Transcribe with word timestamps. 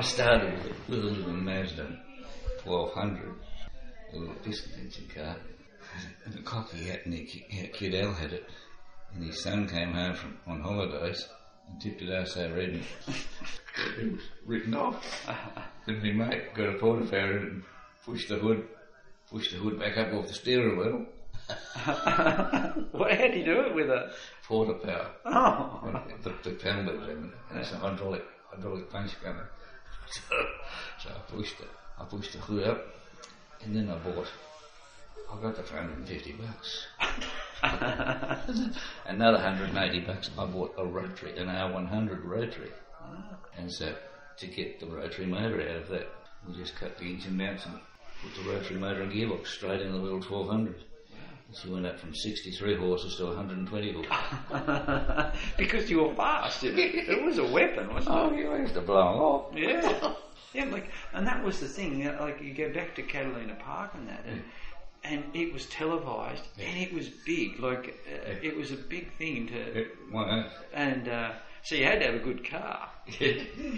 I 0.00 0.02
started 0.02 0.54
with, 0.88 0.98
a 0.98 1.02
little 1.02 1.30
Mazda 1.30 1.86
1200, 2.64 3.34
a 4.14 4.16
little 4.16 4.34
piston 4.36 4.80
engine 4.80 5.06
car, 5.14 5.36
and 6.24 6.32
the 6.32 6.40
cocky 6.40 6.84
hat 6.84 7.06
Nick 7.06 7.28
Kid 7.74 7.94
Al 7.94 8.14
had 8.14 8.32
it, 8.32 8.48
and 9.12 9.22
his 9.22 9.42
son 9.42 9.68
came 9.68 9.92
home 9.92 10.14
from 10.14 10.38
on 10.46 10.62
holidays 10.62 11.28
and 11.68 11.78
tipped 11.82 12.00
it 12.00 12.10
out 12.10 12.28
so 12.28 12.50
red 12.50 12.70
and 12.70 12.84
it 13.98 14.12
was 14.12 14.22
written 14.46 14.72
off. 14.72 15.28
And 15.86 16.02
my 16.02 16.28
mate 16.28 16.54
got 16.54 16.70
a 16.70 16.78
Porta 16.78 17.04
power 17.04 17.36
and 17.36 17.62
pushed 18.02 18.30
the 18.30 18.36
hood, 18.36 18.66
pushed 19.30 19.52
the 19.52 19.58
hood 19.58 19.78
back 19.78 19.98
up 19.98 20.14
off 20.14 20.28
the 20.28 20.32
steering 20.32 20.78
wheel. 20.78 21.06
well, 21.86 23.14
how 23.14 23.28
do 23.28 23.38
you 23.38 23.44
do 23.44 23.60
it 23.60 23.74
with 23.74 23.90
a 23.90 24.12
Porta 24.44 24.72
power. 24.82 25.10
Oh, 25.26 26.02
The, 26.22 26.32
the 26.42 26.56
penalty 26.56 27.12
and 27.12 27.32
it's 27.52 27.72
an 27.72 27.80
hydraulic 27.80 28.24
hydraulic 28.50 28.90
punch 28.90 29.20
gunner. 29.22 29.50
So, 30.10 30.20
so 31.02 31.10
I 31.10 31.30
pushed 31.30 31.60
it. 31.60 31.68
I 31.98 32.04
pushed 32.04 32.32
the 32.32 32.38
hood 32.38 32.66
up, 32.66 32.84
and 33.62 33.74
then 33.76 33.88
I 33.90 33.96
bought. 33.98 34.26
I 35.32 35.40
got 35.40 35.54
the 35.56 35.62
for 35.62 35.76
150 35.76 36.32
bucks. 36.32 36.86
Another 39.06 39.36
180 39.38 40.00
bucks. 40.00 40.30
I 40.36 40.46
bought 40.46 40.74
a 40.76 40.84
rotary, 40.84 41.38
an 41.38 41.46
R100 41.46 42.24
rotary, 42.24 42.70
and 43.56 43.70
so 43.72 43.94
to 44.38 44.46
get 44.46 44.80
the 44.80 44.86
rotary 44.86 45.26
motor 45.26 45.60
out 45.62 45.76
of 45.76 45.88
that, 45.90 46.08
we 46.48 46.54
just 46.56 46.74
cut 46.76 46.98
the 46.98 47.04
engine 47.04 47.36
mounts 47.36 47.66
and 47.66 47.78
put 48.22 48.42
the 48.42 48.50
rotary 48.50 48.78
motor 48.80 49.02
and 49.02 49.12
gearbox 49.12 49.46
straight 49.48 49.82
in 49.82 49.92
the 49.92 49.98
little 49.98 50.20
1200. 50.20 50.74
So 51.52 51.62
She 51.66 51.72
went 51.72 51.84
up 51.86 51.98
from 51.98 52.14
63 52.14 52.76
horses 52.76 53.16
to 53.16 53.26
120 53.26 53.92
horses. 53.92 55.32
because 55.58 55.90
you 55.90 56.02
were 56.04 56.14
fast. 56.14 56.62
It, 56.62 56.78
it 56.78 57.24
was 57.24 57.38
a 57.38 57.44
weapon, 57.44 57.92
wasn't 57.92 58.14
it? 58.14 58.18
Oh, 58.18 58.32
you 58.32 58.54
used 58.56 58.74
to 58.74 58.80
blow 58.80 59.00
'em 59.00 59.20
off. 59.20 59.56
Yeah, 59.56 60.09
yeah. 60.52 60.64
Like, 60.64 60.90
and 61.12 61.26
that 61.26 61.42
was 61.42 61.60
the 61.60 61.68
thing. 61.68 62.00
you 62.00 62.10
Like, 62.12 62.40
you 62.40 62.54
go 62.54 62.72
back 62.72 62.94
to 62.96 63.02
Catalina 63.02 63.54
Park 63.54 63.92
and 63.94 64.08
that, 64.08 64.24
and, 64.26 64.42
and 65.04 65.24
it 65.34 65.52
was 65.52 65.66
televised, 65.66 66.42
and 66.58 66.78
it 66.78 66.92
was 66.92 67.08
big. 67.08 67.60
Like, 67.60 67.96
uh, 68.06 68.34
it 68.42 68.56
was 68.56 68.72
a 68.72 68.76
big 68.76 69.12
thing 69.16 69.48
to, 69.48 69.80
It, 69.80 69.88
well, 70.12 70.50
and 70.72 71.08
uh, 71.08 71.32
so 71.62 71.74
you 71.74 71.84
had 71.84 72.00
to 72.00 72.06
have 72.06 72.14
a 72.14 72.18
good 72.18 72.48
car. 72.48 72.88
uh, 73.08 73.24